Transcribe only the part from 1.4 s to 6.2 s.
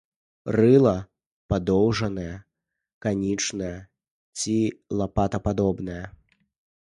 падоўжанае, канічнае ці лапатападобнае.